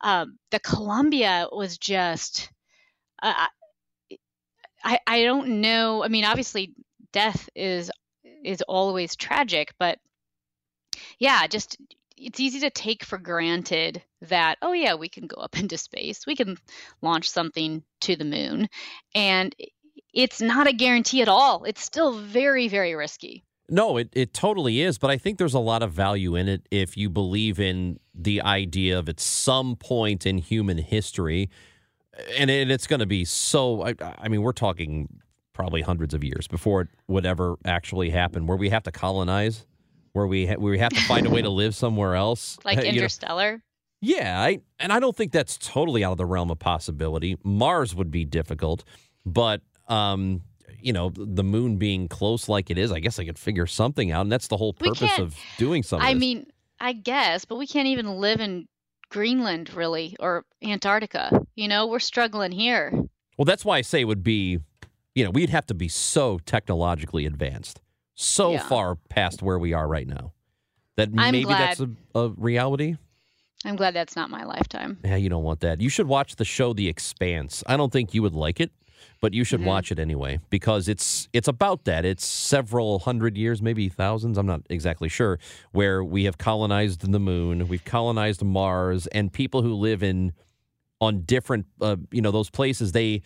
[0.00, 2.50] Um, the Columbia was just.
[3.22, 3.46] Uh,
[4.84, 6.04] I I don't know.
[6.04, 6.74] I mean, obviously,
[7.12, 7.90] death is
[8.44, 9.98] is always tragic, but
[11.18, 11.76] yeah, just
[12.16, 16.26] it's easy to take for granted that oh yeah we can go up into space
[16.26, 16.56] we can
[17.02, 18.68] launch something to the moon
[19.14, 19.54] and
[20.16, 24.80] it's not a guarantee at all it's still very very risky No, it, it totally
[24.80, 27.98] is, but I think there's a lot of value in it if you believe in
[28.14, 31.50] the idea of at some point in human history,
[32.38, 33.82] and, it, it's going to be so.
[33.82, 35.08] I, I mean, we're talking
[35.52, 39.66] probably hundreds of years before it would ever actually happen, where we have to colonize,
[40.12, 42.84] where we ha- we have to find a way to live somewhere else, like You
[42.84, 43.62] know, interstellar
[44.00, 47.36] yeah, I and I don't think that's totally out of the realm of possibility.
[47.42, 48.84] Mars would be difficult,
[49.24, 50.42] but um,
[50.80, 54.10] you know, the moon being close like it is, I guess I could figure something
[54.12, 56.06] out, and that's the whole purpose of doing something.
[56.06, 56.46] i mean
[56.78, 58.68] i guess but we can't even live in
[59.08, 61.30] Greenland, really, or Antarctica.
[61.54, 62.92] You know, we're struggling here.
[63.38, 64.58] Well, that's why I say it would be,
[65.14, 67.80] you know, we'd have to be so technologically advanced,
[68.16, 68.66] so Yeah.
[68.66, 70.32] far past where we are right now,
[70.96, 72.96] that I'm maybe that's a, a reality.
[73.64, 74.98] I'm glad that's not my lifetime.
[75.04, 75.80] Yeah, you don't want that.
[75.80, 77.62] You should watch the show The Expanse.
[77.66, 78.72] I don't think you would like it,
[79.20, 79.64] but you should Mhm.
[79.66, 82.04] watch it anyway because it's it's about that.
[82.04, 85.38] It's several hundred years, maybe thousands, I'm not exactly sure,
[85.72, 90.32] where we have colonized the moon, we've colonized Mars, and people who live in
[91.00, 93.22] on different uh, you know those places they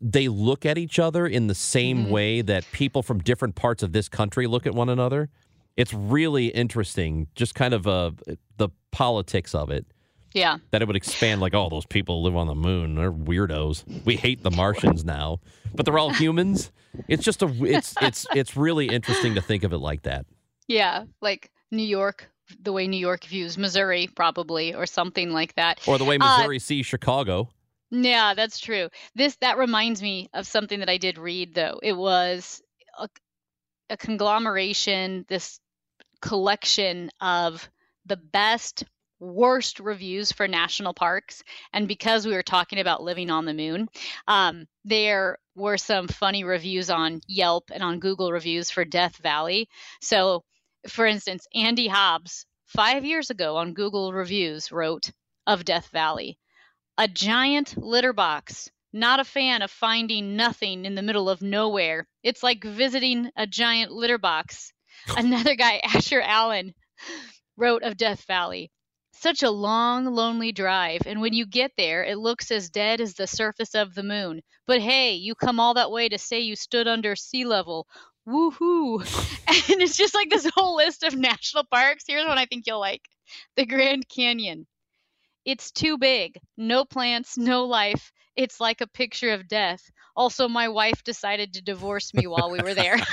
[0.00, 2.10] they look at each other in the same Mhm.
[2.10, 5.28] way that people from different parts of this country look at one another.
[5.76, 8.12] It's really interesting, just kind of uh,
[8.56, 9.86] the politics of it
[10.34, 10.58] Yeah.
[10.70, 12.94] that it would expand like, oh, those people live on the moon.
[12.94, 14.04] They're weirdos.
[14.04, 15.40] We hate the Martians now,
[15.74, 16.72] but they're all humans.
[17.08, 20.26] It's just a, it's, it's, it's really interesting to think of it like that.
[20.68, 21.04] Yeah.
[21.20, 25.80] Like New York, the way New York views Missouri, probably, or something like that.
[25.86, 27.48] Or the way Uh, Missouri sees Chicago.
[27.90, 28.88] Yeah, that's true.
[29.14, 31.78] This that reminds me of something that I did read though.
[31.82, 32.62] It was
[32.98, 33.06] a,
[33.90, 35.60] a conglomeration, this
[36.22, 37.68] collection of
[38.06, 38.84] the best
[39.22, 43.88] worst reviews for national parks and because we were talking about living on the moon
[44.28, 49.68] um, there were some funny reviews on yelp and on google reviews for death valley
[50.00, 50.42] so
[50.88, 55.10] for instance andy hobbs five years ago on google reviews wrote
[55.46, 56.38] of death valley
[56.98, 58.70] a giant litter box.
[58.92, 62.06] Not a fan of finding nothing in the middle of nowhere.
[62.22, 64.72] It's like visiting a giant litter box.
[65.16, 66.74] Another guy, Asher Allen,
[67.56, 68.70] wrote of Death Valley.
[69.22, 73.14] Such a long, lonely drive, and when you get there, it looks as dead as
[73.14, 74.42] the surface of the moon.
[74.66, 77.86] But hey, you come all that way to say you stood under sea level.
[78.26, 78.98] Woohoo!
[79.70, 82.02] And it's just like this whole list of national parks.
[82.08, 83.02] Here's one I think you'll like
[83.54, 84.66] the Grand Canyon.
[85.44, 86.40] It's too big.
[86.56, 88.10] No plants, no life.
[88.34, 89.88] It's like a picture of death.
[90.16, 92.98] Also, my wife decided to divorce me while we were there.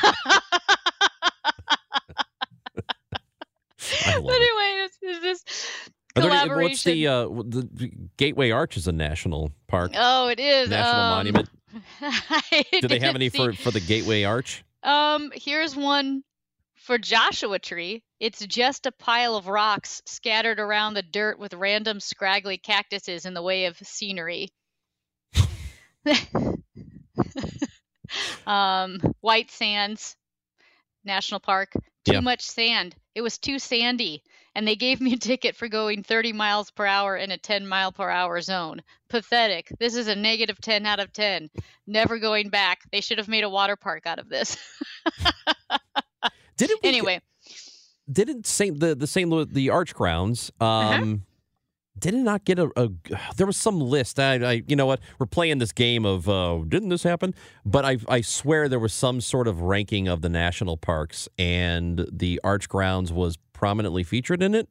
[4.05, 4.15] It.
[4.15, 5.43] anyway, this is this
[6.15, 10.39] There any- what's the, uh, the the Gateway Arch is a national park, oh, it
[10.39, 11.49] is national um, monument.
[12.81, 14.63] Do they have any see- for, for the Gateway Arch?
[14.83, 16.23] Um, here's one
[16.75, 18.01] for Joshua Tree.
[18.19, 23.33] It's just a pile of rocks scattered around the dirt with random scraggly cactuses in
[23.33, 24.49] the way of scenery.
[28.47, 30.15] um, White Sands
[31.05, 31.71] National Park.
[32.05, 32.19] Too Yeah.
[32.21, 32.95] much sand.
[33.15, 34.23] It was too sandy.
[34.59, 37.65] And they gave me a ticket for going 30 miles per hour in a 10
[37.65, 38.81] mile per hour zone.
[39.09, 39.71] Pathetic.
[39.79, 41.49] This is a negative 10 out of 10.
[41.87, 42.81] Never going back.
[42.91, 44.57] They should have made a water park out of this.
[46.57, 47.21] Didn't we, anyway,
[48.11, 49.29] didn't Saint the the St.
[49.29, 51.15] Louis the Arch Grounds um Uh-huh.
[51.97, 52.89] did it not get a, a
[53.37, 56.59] there was some list I, I you know what we're playing this game of uh
[56.67, 57.33] didn't this happen
[57.65, 62.05] but I I swear there was some sort of ranking of the national parks and
[62.11, 64.69] the Arch Grounds was prominently featured in it.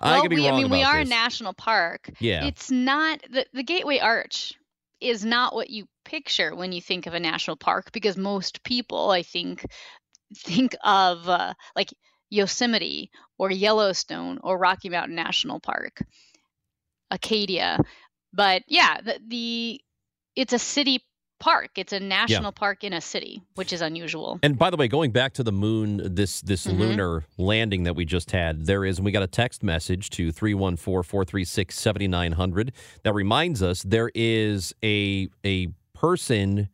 [0.00, 2.10] I well, could be we, I wrong mean, we are a national park.
[2.18, 2.44] Yeah.
[2.44, 4.54] It's not the, the Gateway Arch
[5.00, 9.10] is not what you picture when you think of a national park because most people,
[9.10, 9.64] I think,
[10.36, 11.94] think of uh, like
[12.28, 16.04] Yosemite or Yellowstone or Rocky Mountain National Park,
[17.12, 17.78] Acadia.
[18.32, 19.80] But yeah, the, the
[20.34, 21.04] it's a city
[21.42, 21.70] park.
[21.76, 24.38] It's a national park in a city, which is unusual.
[24.42, 26.78] And by the way, going back to the moon, this this Mhm.
[26.78, 30.30] lunar landing that we just had, there is, and we got a text message to
[30.32, 36.68] 314 436 7900 that reminds us there is a, a person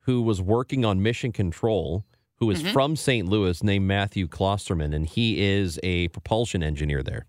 [0.00, 2.04] who was working on mission control
[2.36, 2.72] who is Mhm.
[2.72, 3.28] from St.
[3.28, 7.26] Louis named Matthew Klosterman, and he is a propulsion engineer there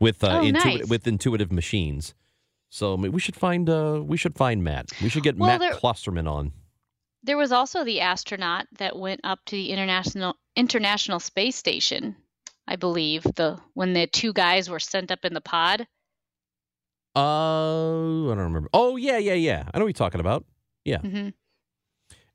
[0.00, 0.88] with, uh, Oh, Intuit- nice.
[0.88, 2.14] with intuitive machines.
[2.74, 4.88] So I mean, we should find uh, we should find Matt.
[5.02, 6.52] We should get Well, Matt there- Klosterman on.
[7.22, 12.16] There was also the astronaut that went up to the international International Space Station,
[12.66, 15.86] I believe, the when the two guys were sent up in the pod.
[17.14, 18.70] Uh, I don't remember.
[18.72, 19.68] Oh yeah, yeah, yeah.
[19.72, 20.46] I know what you're talking about.
[20.86, 21.28] Yeah, hmm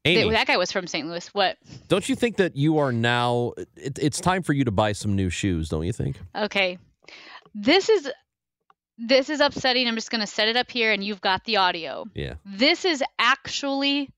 [0.06, 0.30] Amy.
[0.30, 1.06] that guy was from St.
[1.08, 1.28] Louis.
[1.34, 1.58] What?
[1.90, 3.54] don't you think that you are now?
[3.76, 6.18] It, it's time for you to buy some new shoes, don't you think?
[6.36, 6.78] Okay.
[7.56, 8.10] This is
[8.98, 9.88] this is upsetting.
[9.88, 12.06] I'm just going to set it up here and you've got the audio.
[12.14, 12.36] Yeah.
[12.46, 14.10] This is actually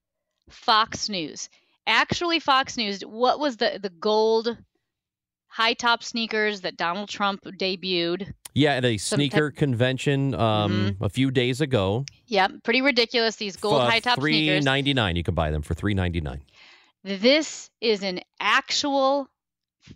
[0.49, 1.49] Fox News.
[1.85, 3.01] Actually Fox News.
[3.01, 4.57] What was the the gold
[5.47, 8.33] high top sneakers that Donald Trump debuted?
[8.53, 12.05] Yeah, at a type- sneaker convention um, a few days ago.
[12.27, 14.65] Yep, pretty ridiculous these gold high top sneakers.
[14.65, 15.15] ninety nine.
[15.15, 16.41] You can buy them for three ninety nine.
[17.03, 19.27] This is an actual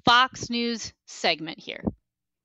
[0.06, 1.84] Fox News segment here.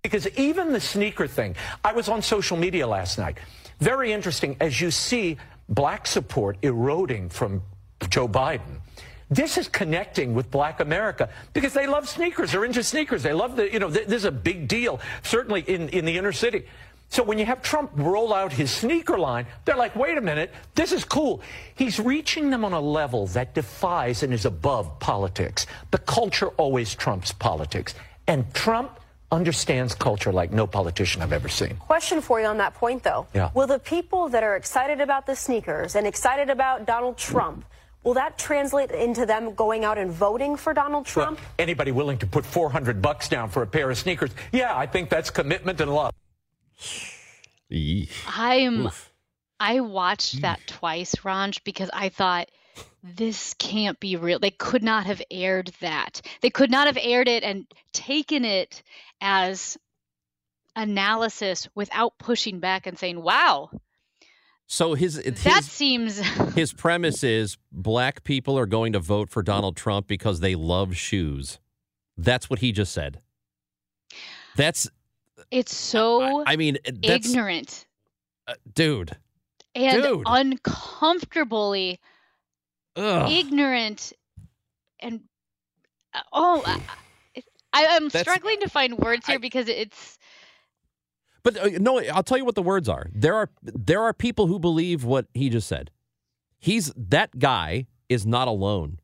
[0.09, 3.37] Because even the sneaker thing, I was on social media last night.
[3.79, 5.37] Very interesting as you see
[5.69, 7.61] black support eroding from
[8.09, 8.81] Joe Biden.
[9.29, 12.53] This is connecting with black America because they love sneakers.
[12.53, 13.23] They're into sneakers.
[13.23, 16.17] They love the, you know, th- this is a big deal, certainly in, in the
[16.17, 16.65] inner city.
[17.11, 20.55] So when you have Trump roll out his sneaker line, they're like, wait a minute,
[20.75, 21.43] this is cool.
[21.75, 25.67] He's reaching them on a level that defies and is above politics.
[25.91, 27.95] The culture always trumps politics.
[28.27, 28.98] And Trump
[29.31, 31.77] understands culture like no politician I've ever seen.
[31.77, 33.27] Question for you on that point, though.
[33.35, 33.51] Yeah.
[33.55, 37.65] Will the people that are excited about the sneakers and excited about Donald Trump,
[38.05, 41.39] will that translate into them going out and voting for Donald Trump?
[41.39, 44.31] Well, anybody willing to put 400 bucks down for a pair of sneakers?
[44.53, 46.15] Yeah, I think that's commitment and love.
[48.27, 48.91] I'm.
[49.61, 52.49] I watched that twice, Ranj, because I thought
[53.17, 54.39] this can't be real.
[54.39, 56.21] They could not have aired that.
[56.41, 58.83] They could not have aired it and taken it
[59.21, 59.77] as
[60.77, 63.71] analysis without pushing back and saying, "Wow,
[64.67, 66.19] So his his, that seems."
[66.55, 70.97] his premise is black people are going to vote for Donald Trump because they love
[70.97, 71.59] shoes.
[72.17, 73.21] That's what he just said.
[74.57, 74.89] That's
[75.51, 77.87] It's so I mean that's ignorant
[78.47, 79.17] uh, dude.
[79.75, 80.23] and dude.
[80.27, 82.01] uncomfortably
[82.99, 83.31] Ugh.
[83.33, 84.13] ignorant
[85.01, 85.21] and
[86.15, 86.81] uh, oh I,
[87.73, 90.19] I, I'm That's- struggling to find words here because it's
[91.43, 93.07] But uh, no, I'll tell you what the words are.
[93.15, 95.91] There are there are people who believe what he just said.
[96.59, 98.99] He's that guy is not alone.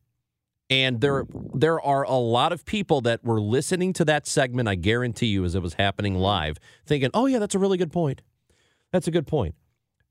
[0.69, 4.73] And there there are a lot of people that were listening to that segment, I
[4.75, 8.23] guarantee you, as it was happening live, thinking, "Oh yeah, that's a really good point.
[8.91, 9.53] That's a good point."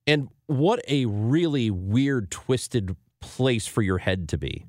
[0.06, 4.66] And what a really weird twisted place for your head to be.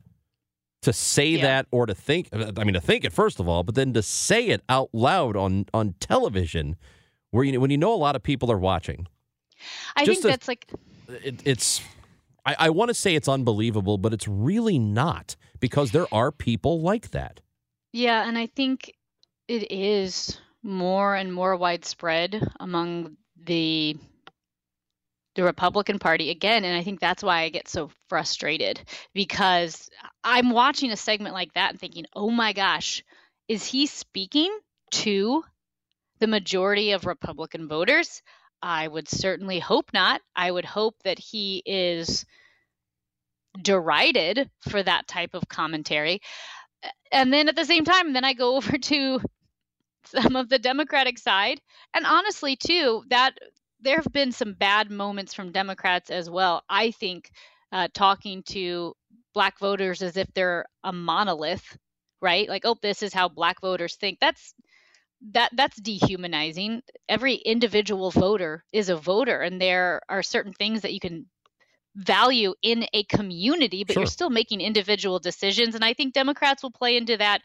[0.83, 1.41] To say Yeah.
[1.43, 4.01] that or to think I mean to think it first of all, but then to
[4.03, 6.75] say it out loud on on television
[7.31, 9.07] where you when you know a lot of people are watching.
[9.95, 10.67] I think a- that's like
[11.23, 11.81] It, it's
[12.45, 16.79] I, I want to say it's unbelievable, but it's really not because there are people
[16.81, 17.41] like that.
[17.91, 18.93] yeah, and I think
[19.47, 23.97] it is more and more widespread among the
[25.35, 28.81] the Republican Party again, and I think that's why I get so frustrated
[29.13, 29.89] because
[30.23, 33.03] I'm watching a segment like that and thinking, "Oh my gosh,
[33.47, 34.57] is he speaking
[34.91, 35.43] to
[36.19, 38.21] the majority of Republican voters?"
[38.61, 40.21] I would certainly hope not.
[40.35, 42.25] I would hope that he is
[43.61, 46.21] derided for that type of commentary.
[47.11, 49.19] And then at the same time, then I go over to
[50.05, 51.59] some of the Democratic side.
[51.93, 53.37] And honestly, too, that
[53.79, 56.63] there have been some bad moments from Democrats as well.
[56.69, 57.29] I think
[57.71, 58.93] uh, talking to
[59.33, 61.77] black voters as if they're a monolith,
[62.21, 62.47] right?
[62.47, 64.19] Like, oh, this is how black voters think.
[64.19, 64.53] That's
[65.33, 66.81] that that's dehumanizing.
[67.09, 71.25] Every individual voter is a voter, and there are certain things that you can
[71.95, 75.75] value in a community, but you're still making individual decisions.
[75.75, 77.41] And I think Democrats will play into that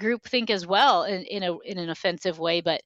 [0.00, 2.60] groupthink as well in, in a in an offensive way.
[2.60, 2.82] But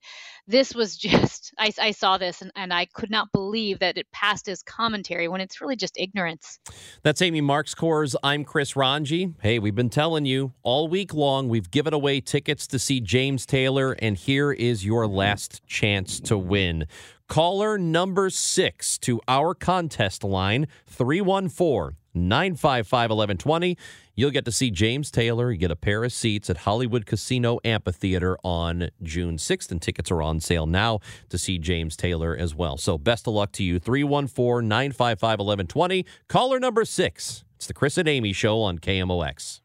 [0.46, 4.06] this was just I, I saw this and, and I could not believe that it
[4.12, 6.58] passed as commentary when it's really just ignorance.
[7.02, 8.14] That's Amy Marxkors.
[8.22, 9.34] I'm Chris Ranji.
[9.40, 13.46] Hey, we've been telling you all week long we've given away tickets to see James
[13.46, 16.86] Taylor, and here is your last chance to win.
[17.30, 23.78] Caller number six to our contest line 314 955 1120.
[24.16, 25.52] You'll get to see James Taylor.
[25.52, 30.10] You get a pair of seats at Hollywood Casino Amphitheater on June 6th, and tickets
[30.10, 32.76] are on sale now to see James Taylor as well.
[32.76, 33.78] So best of luck to you.
[33.78, 36.04] 314 955 1120.
[36.26, 37.44] Caller number six.
[37.54, 39.60] It's the Chris and Amy Show on KMOX.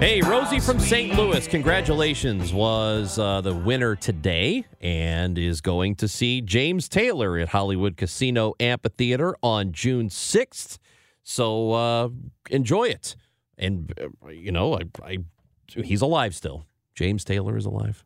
[0.00, 1.16] Hey, Rosie from St.
[1.16, 7.48] Louis, congratulations, was uh, the winner today and is going to see James Taylor at
[7.48, 10.78] Hollywood Casino Amphitheater on June 6th.
[11.24, 12.08] So uh,
[12.48, 13.16] enjoy it.
[13.58, 15.18] And, uh, you know, I, I,
[15.66, 16.64] he's alive still.
[16.94, 18.04] James Taylor is alive.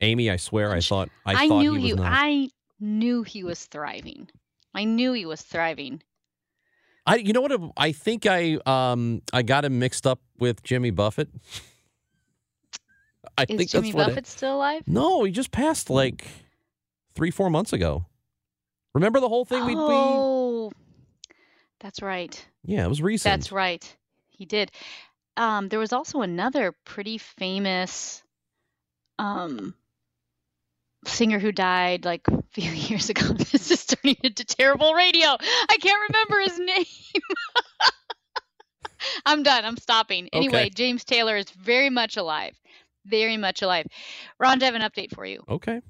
[0.00, 2.12] Amy, I swear, I thought I, I, thought knew he was not.
[2.12, 2.48] I
[2.80, 4.28] knew he was thriving.
[4.74, 6.02] I knew he was thriving.
[7.10, 7.52] I, you know what?
[7.76, 11.28] I think I, um, I got him mixed up with Jimmy Buffett.
[13.36, 14.18] I Is think Jimmy that's what.
[14.18, 14.82] it- still alive?
[14.86, 16.26] No, he just passed like
[17.14, 18.06] three, four months ago.
[18.94, 19.64] Remember the whole thing?
[19.64, 20.72] We, we oh,
[21.80, 22.44] that's right.
[22.64, 23.30] yeah, it was recent.
[23.32, 23.96] That's right.
[24.28, 24.70] He did.
[25.36, 28.22] Um, there was also another pretty famous
[29.18, 29.74] um,
[31.06, 33.22] singer who died like a few years ago.
[33.32, 35.28] This is turning into terrible radio.
[35.28, 36.84] I can't remember his name.
[39.24, 39.64] I'm done.
[39.64, 40.28] I'm stopping.
[40.32, 40.70] Anyway, Okay.
[40.70, 42.54] James Taylor is very much alive.
[43.06, 43.86] Very much alive.
[44.38, 45.42] Ron, I have an update for you.
[45.48, 45.80] Okay.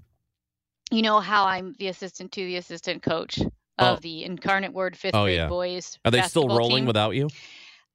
[0.93, 3.49] you know how I'm the assistant to the assistant coach of
[3.79, 3.97] Oh.
[4.01, 5.49] the Incarnate Word fifth Oh, grade yeah.
[5.49, 5.99] boys.
[6.05, 6.87] Are they still rolling team.
[6.87, 7.29] without you?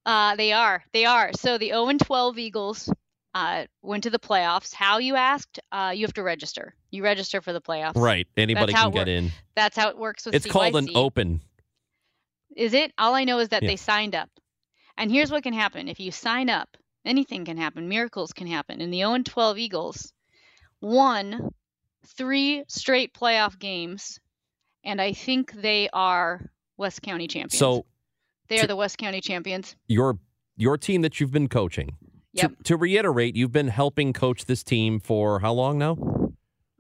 [0.05, 0.83] Uh, they are.
[0.93, 1.31] They are.
[1.33, 2.89] So the 0 and 12 Eagles
[3.35, 4.73] uh, went to the playoffs.
[4.73, 5.59] How you asked?
[5.71, 6.73] Uh, you have to register.
[6.89, 7.95] You register for the playoffs.
[7.97, 8.27] Right.
[8.37, 9.09] Anybody That's can get works.
[9.09, 9.31] in.
[9.55, 11.41] That's how it works with It's called an open.
[12.55, 12.93] Is it?
[12.97, 13.69] All I know is that Yeah.
[13.69, 14.29] they signed up.
[14.97, 15.89] And here's what can happen.
[15.89, 17.89] If you sign up, anything can happen.
[17.89, 18.79] Miracles can happen.
[18.79, 20.13] And the 0 and 12 Eagles
[20.79, 21.53] won
[22.05, 24.19] three straight playoff games,
[24.83, 27.57] and I think they are West County champions.
[27.57, 27.85] So
[28.47, 29.75] they are the West County champions.
[29.87, 30.19] your
[30.57, 31.97] your team that you've been coaching.
[32.35, 32.57] Yep.
[32.57, 35.97] To, to reiterate, you've been helping coach this team for how long now?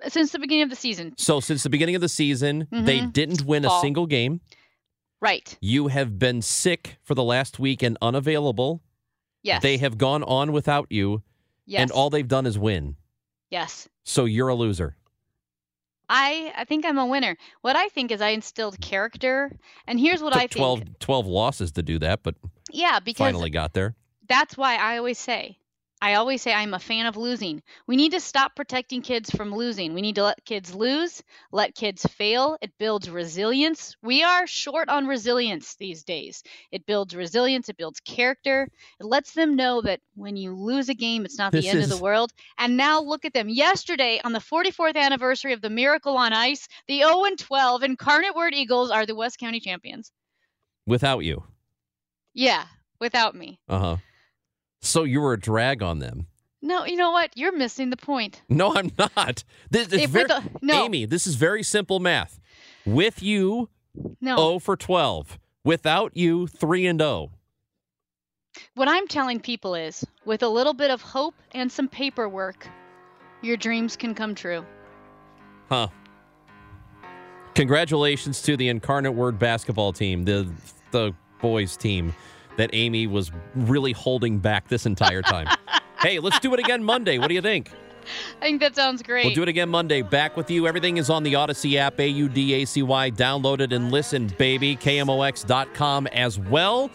[0.07, 1.13] Since the beginning of the season.
[1.17, 3.13] So since the beginning of the season, they Mhm.
[3.13, 4.41] didn't win a single game.
[5.21, 5.57] Right.
[5.61, 8.81] You have been sick for the last week and unavailable.
[9.41, 9.61] Yes.
[9.63, 11.23] They have gone on without you,
[11.65, 11.81] Yes.
[11.83, 12.97] and all they've done is win.
[13.49, 13.87] yes.
[14.03, 14.95] So you're a loser.
[16.07, 17.35] I I think I'm a winner.
[17.61, 19.51] What I think is I instilled character,
[19.87, 20.51] and here's what I think.
[20.51, 22.35] 12, 12 losses to do that, but
[22.71, 23.95] yeah, because finally got there.
[24.27, 25.57] That's why I always say,
[26.01, 27.63] I always say I'm a fan of losing.
[27.87, 29.93] We need to stop protecting kids from losing.
[29.93, 32.57] We need to let kids lose, let kids fail.
[32.61, 33.95] It builds resilience.
[34.03, 36.43] We are short on resilience these days.
[36.71, 38.67] It builds resilience, it builds character.
[38.99, 41.79] It lets them know that when you lose a game, it's not This the end
[41.79, 42.31] is- of the world.
[42.57, 43.47] And now look at them.
[43.49, 48.35] Yesterday, on the 44th anniversary of the Miracle on Ice, the 0 and 12 Incarnate
[48.35, 50.11] Word Eagles are the West County champions.
[50.85, 51.43] Without you.
[52.33, 52.65] Yeah,
[52.99, 53.59] without me.
[53.69, 53.97] Uh huh.
[54.85, 56.27] So you were a drag on them.
[56.61, 57.31] No, you know what?
[57.35, 58.41] You're missing the point.
[58.49, 59.43] No, I'm not.
[59.69, 60.85] This is very, a- no.
[60.85, 62.39] Amy, this is very simple math.
[62.85, 63.69] With you,
[64.21, 64.35] No.
[64.37, 65.39] 0 for 12.
[65.63, 67.31] Without you, 3 and oh.
[68.55, 68.63] 0.
[68.75, 72.67] What I'm telling people is with a little bit of hope and some paperwork,
[73.41, 74.65] your dreams can come true.
[75.69, 75.87] Huh.
[77.55, 80.47] Congratulations to the Incarnate Word basketball team, the
[80.91, 82.13] the boys team
[82.57, 85.47] that Amy was really holding back this entire time.
[85.99, 87.17] hey, let's do it again Monday.
[87.17, 87.71] What do you think?
[88.41, 89.25] I think that sounds great.
[89.25, 90.01] We'll do it again Monday.
[90.01, 90.67] Back with you.
[90.67, 93.11] Everything is on the Audacy app, A U D A C Y.
[93.11, 94.75] Download it and listen, baby.
[94.75, 96.91] KMOX.com as well.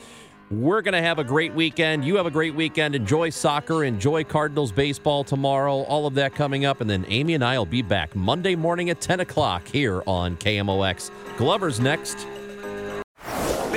[0.51, 2.05] We're going to have a great weekend.
[2.05, 2.97] You have a great weekend.
[2.97, 3.85] Enjoy soccer.
[3.85, 5.83] Enjoy Cardinals baseball tomorrow.
[5.85, 6.81] All of that coming up.
[6.81, 10.37] And then Amy and I will be back Monday morning at 10 o'clock here on
[10.39, 11.13] KMOX.
[11.37, 12.27] Glover's next.